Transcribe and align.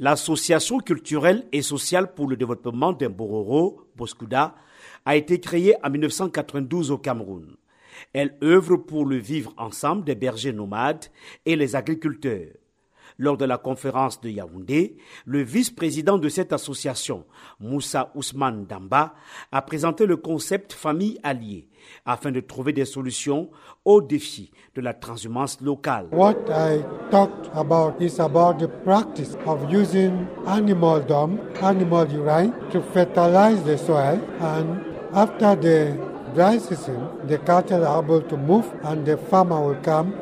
L'association 0.00 0.78
culturelle 0.78 1.44
et 1.50 1.60
sociale 1.60 2.14
pour 2.14 2.28
le 2.28 2.36
développement 2.36 2.92
d'Embororo, 2.92 3.82
Boskuda, 3.96 4.54
a 5.04 5.16
été 5.16 5.40
créée 5.40 5.74
en 5.82 5.90
1992 5.90 6.92
au 6.92 6.98
Cameroun. 6.98 7.56
Elle 8.12 8.38
œuvre 8.40 8.76
pour 8.76 9.04
le 9.04 9.16
vivre 9.16 9.52
ensemble 9.56 10.04
des 10.04 10.14
bergers 10.14 10.52
nomades 10.52 11.06
et 11.44 11.56
les 11.56 11.74
agriculteurs. 11.74 12.52
Lors 13.20 13.36
de 13.36 13.44
la 13.44 13.58
conférence 13.58 14.20
de 14.20 14.28
Yaoundé, 14.28 14.96
le 15.26 15.42
vice-président 15.42 16.18
de 16.18 16.28
cette 16.28 16.52
association, 16.52 17.24
Moussa 17.58 18.12
Ousmane 18.14 18.64
Damba, 18.64 19.14
a 19.50 19.60
présenté 19.60 20.06
le 20.06 20.16
concept 20.16 20.72
famille 20.72 21.18
alliée 21.24 21.66
afin 22.06 22.30
de 22.30 22.38
trouver 22.38 22.72
des 22.72 22.84
solutions 22.84 23.50
aux 23.84 24.00
défis 24.00 24.52
de 24.76 24.80
la 24.80 24.94
transhumance 24.94 25.60
locale. 25.60 26.06
What 26.12 26.36
I 26.48 26.84
talked 27.10 27.50
about 27.56 28.00
is 28.00 28.20
about 28.20 28.60
the 28.60 28.68
practice 28.84 29.36
of 29.46 29.68
using 29.68 30.26
animal 30.46 31.00
dung, 31.00 31.38
animal 31.60 32.06
urine 32.12 32.52
to 32.70 32.80
fertilize 32.80 33.64
the 33.64 33.76
soil 33.76 34.20
and 34.40 34.78
after 35.12 35.56
the 35.56 35.96
dry 36.34 36.58
season, 36.58 37.08
the 37.26 37.38
cattle 37.38 37.84
are 37.84 38.00
able 38.00 38.22
to 38.22 38.36
move 38.36 38.66
and 38.84 39.04
the 39.04 39.16
farmer 39.16 39.60
will 39.60 39.82
come 39.82 40.12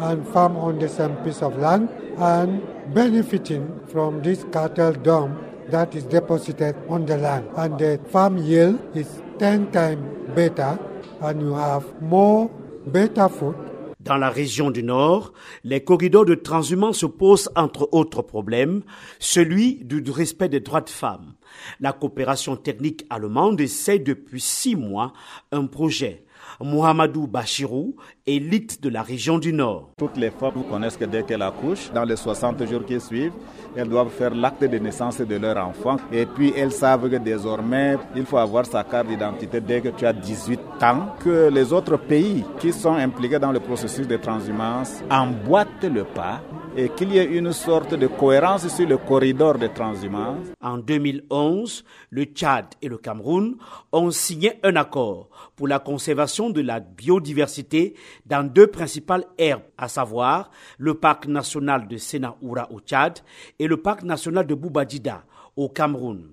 and 0.00 0.26
farm 0.28 0.56
on 0.56 0.78
the 0.78 0.88
same 0.88 1.16
piece 1.24 1.42
of 1.42 1.56
land 1.58 1.88
and 2.18 2.62
benefiting 2.94 3.80
from 3.88 4.22
this 4.22 4.44
cattle 4.52 4.92
dung 4.92 5.38
that 5.70 5.94
is 5.94 6.04
deposited 6.04 6.76
on 6.88 7.06
the 7.06 7.16
land. 7.16 7.48
And 7.56 7.78
the 7.78 8.00
farm 8.10 8.38
yield 8.38 8.78
is 8.94 9.22
10 9.38 9.72
times 9.72 10.34
better 10.34 10.78
and 11.20 11.40
you 11.40 11.54
have 11.54 11.84
more 12.02 12.50
better 12.86 13.28
food 13.28 13.56
Dans 14.04 14.18
la 14.18 14.28
région 14.28 14.70
du 14.70 14.82
Nord, 14.82 15.32
les 15.64 15.82
corridors 15.82 16.26
de 16.26 16.34
transhumance 16.34 16.98
se 16.98 17.06
posent 17.06 17.48
entre 17.56 17.88
autres 17.92 18.20
problèmes, 18.20 18.82
celui 19.18 19.76
du 19.76 20.10
respect 20.10 20.50
des 20.50 20.60
droits 20.60 20.82
de 20.82 20.90
femmes. 20.90 21.32
La 21.80 21.94
coopération 21.94 22.56
technique 22.56 23.06
allemande 23.08 23.62
essaie 23.62 23.98
depuis 23.98 24.42
six 24.42 24.76
mois 24.76 25.14
un 25.52 25.64
projet 25.64 26.22
Mohamedou 26.60 27.26
Bachirou, 27.26 27.96
élite 28.26 28.82
de 28.82 28.88
la 28.88 29.02
région 29.02 29.38
du 29.38 29.52
Nord. 29.52 29.90
Toutes 29.98 30.16
les 30.16 30.30
femmes 30.30 30.64
connaissent 30.70 30.96
que 30.96 31.04
dès 31.04 31.22
qu'elles 31.22 31.42
accouchent, 31.42 31.90
dans 31.92 32.04
les 32.04 32.16
60 32.16 32.66
jours 32.68 32.84
qui 32.84 33.00
suivent, 33.00 33.32
elles 33.76 33.88
doivent 33.88 34.10
faire 34.10 34.34
l'acte 34.34 34.62
de 34.64 34.78
naissance 34.78 35.20
de 35.20 35.36
leur 35.36 35.56
enfant. 35.56 35.96
Et 36.12 36.26
puis 36.26 36.52
elles 36.56 36.72
savent 36.72 37.10
que 37.10 37.16
désormais, 37.16 37.96
il 38.14 38.24
faut 38.24 38.38
avoir 38.38 38.66
sa 38.66 38.84
carte 38.84 39.08
d'identité 39.08 39.60
dès 39.60 39.80
que 39.80 39.88
tu 39.88 40.06
as 40.06 40.12
18 40.12 40.60
ans. 40.82 41.14
Que 41.22 41.50
les 41.52 41.72
autres 41.72 41.96
pays 41.96 42.44
qui 42.58 42.72
sont 42.72 42.94
impliqués 42.94 43.38
dans 43.38 43.52
le 43.52 43.60
processus 43.60 44.06
de 44.06 44.16
transhumance 44.16 45.02
emboîtent 45.10 45.84
le 45.84 46.04
pas 46.04 46.40
et 46.76 46.88
qu'il 46.90 47.12
y 47.12 47.18
ait 47.18 47.24
une 47.24 47.52
sorte 47.52 47.94
de 47.94 48.06
cohérence 48.06 48.68
sur 48.68 48.86
le 48.88 48.96
corridor 48.98 49.58
de 49.58 49.68
transhumance. 49.68 50.48
En 50.60 50.78
2011, 50.78 51.84
le 52.10 52.24
Tchad 52.24 52.66
et 52.82 52.88
le 52.88 52.98
Cameroun 52.98 53.56
ont 53.92 54.10
signé 54.10 54.54
un 54.62 54.76
accord 54.76 55.28
pour 55.56 55.68
la 55.68 55.78
conservation 55.78 56.50
de 56.50 56.60
la 56.60 56.80
biodiversité 56.80 57.94
dans 58.26 58.44
deux 58.44 58.66
principales 58.66 59.24
aires, 59.38 59.60
à 59.78 59.88
savoir 59.88 60.50
le 60.78 60.94
parc 60.94 61.26
national 61.26 61.86
de 61.86 61.96
Senaoura 61.96 62.70
au 62.72 62.80
Tchad 62.80 63.20
et 63.58 63.66
le 63.66 63.76
parc 63.76 64.02
national 64.02 64.46
de 64.46 64.54
Boubadida 64.54 65.24
au 65.56 65.68
Cameroun. 65.68 66.30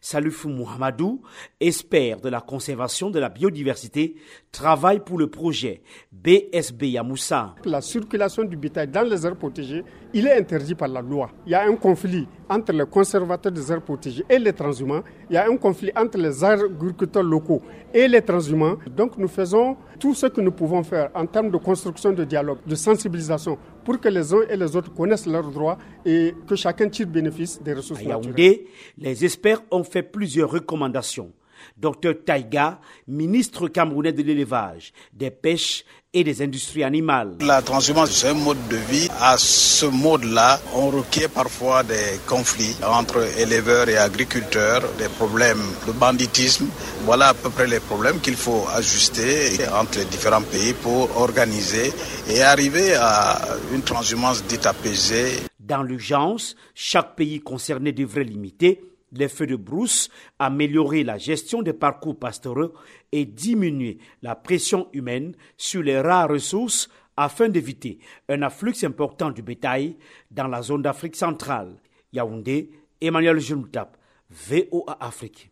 Salifou 0.00 0.48
Mohamedou, 0.48 1.22
expert 1.60 2.20
de 2.20 2.28
la 2.28 2.40
conservation 2.40 3.10
de 3.10 3.18
la 3.18 3.28
biodiversité, 3.28 4.16
travaille 4.50 5.00
pour 5.00 5.18
le 5.18 5.28
projet 5.28 5.82
BSB 6.12 6.84
Yamoussa. 6.84 7.54
La 7.64 7.80
circulation 7.80 8.44
du 8.44 8.56
bétail 8.56 8.88
dans 8.88 9.02
les 9.02 9.26
aires 9.26 9.36
protégées, 9.36 9.84
il 10.12 10.26
est 10.26 10.38
interdit 10.38 10.74
par 10.74 10.88
la 10.88 11.00
loi. 11.00 11.30
Il 11.46 11.52
y 11.52 11.54
a 11.54 11.64
un 11.64 11.76
conflit 11.76 12.26
entre 12.52 12.72
les 12.72 12.84
conservateurs 12.86 13.52
des 13.52 13.70
aires 13.72 13.82
protégées 13.82 14.24
et 14.28 14.38
les 14.38 14.52
transhumants. 14.52 15.02
Il 15.30 15.34
y 15.34 15.36
a 15.36 15.46
un 15.48 15.56
conflit 15.56 15.90
entre 15.96 16.18
les 16.18 16.44
agriculteurs 16.44 17.22
locaux 17.22 17.62
et 17.92 18.06
les 18.08 18.22
transhumants. 18.22 18.76
Donc 18.94 19.16
nous 19.16 19.28
faisons 19.28 19.76
tout 19.98 20.14
ce 20.14 20.26
que 20.26 20.40
nous 20.40 20.52
pouvons 20.52 20.82
faire 20.82 21.10
en 21.14 21.26
termes 21.26 21.50
de 21.50 21.56
construction 21.56 22.12
de 22.12 22.24
dialogue, 22.24 22.58
de 22.66 22.74
sensibilisation, 22.74 23.58
pour 23.84 24.00
que 24.00 24.08
les 24.08 24.32
uns 24.32 24.42
et 24.50 24.56
les 24.56 24.76
autres 24.76 24.92
connaissent 24.92 25.26
leurs 25.26 25.50
droits 25.50 25.78
et 26.04 26.34
que 26.46 26.54
chacun 26.56 26.88
tire 26.88 27.06
bénéfice 27.06 27.60
des 27.62 27.74
ressources 27.74 28.00
à 28.00 28.04
Yaoundé, 28.04 28.66
les 28.98 29.24
experts 29.24 29.62
ont 29.70 29.84
fait 29.84 30.02
plusieurs 30.02 30.50
recommandations. 30.50 31.30
Docteur 31.76 32.14
Taïga, 32.24 32.80
ministre 33.08 33.68
camerounais 33.68 34.12
de 34.12 34.22
l'élevage, 34.22 34.92
des 35.12 35.30
pêches 35.30 35.84
et 36.14 36.24
des 36.24 36.42
industries 36.42 36.84
animales. 36.84 37.36
La 37.40 37.62
transhumance, 37.62 38.10
c'est 38.10 38.28
un 38.28 38.34
mode 38.34 38.68
de 38.68 38.76
vie. 38.76 39.08
À 39.20 39.36
ce 39.38 39.86
mode-là, 39.86 40.60
on 40.74 40.88
requiert 40.88 41.30
parfois 41.30 41.82
des 41.82 42.20
conflits 42.26 42.76
entre 42.86 43.26
éleveurs 43.38 43.88
et 43.88 43.96
agriculteurs, 43.96 44.82
des 44.98 45.08
problèmes 45.08 45.62
de 45.86 45.92
banditisme. 45.92 46.68
Voilà 47.04 47.28
à 47.28 47.34
peu 47.34 47.48
près 47.48 47.66
les 47.66 47.80
problèmes 47.80 48.20
qu'il 48.20 48.36
faut 48.36 48.66
ajuster 48.74 49.66
entre 49.74 50.00
les 50.00 50.04
différents 50.04 50.42
pays 50.42 50.74
pour 50.74 51.16
organiser 51.16 51.92
et 52.28 52.42
arriver 52.42 52.94
à 52.94 53.40
une 53.72 53.82
transhumance 53.82 54.44
dite 54.44 54.66
apaisée. 54.66 55.40
Dans 55.58 55.82
l'urgence, 55.82 56.56
chaque 56.74 57.16
pays 57.16 57.40
concerné 57.40 57.92
devrait 57.92 58.24
limiter 58.24 58.82
les 59.12 59.28
feux 59.28 59.46
de 59.46 59.56
brousse, 59.56 60.08
améliorer 60.38 61.04
la 61.04 61.18
gestion 61.18 61.62
des 61.62 61.72
parcours 61.72 62.18
pastoraux 62.18 62.72
et 63.12 63.24
diminuer 63.24 63.98
la 64.22 64.34
pression 64.34 64.88
humaine 64.92 65.34
sur 65.56 65.82
les 65.82 66.00
rares 66.00 66.30
ressources 66.30 66.88
afin 67.16 67.48
d'éviter 67.48 67.98
un 68.28 68.42
afflux 68.42 68.84
important 68.84 69.30
du 69.30 69.42
bétail 69.42 69.96
dans 70.30 70.48
la 70.48 70.62
zone 70.62 70.82
d'Afrique 70.82 71.16
centrale. 71.16 71.76
Yaoundé, 72.12 72.70
Emmanuel 73.00 73.38
Juntap, 73.38 73.96
VOA 74.30 74.96
Afrique. 75.00 75.50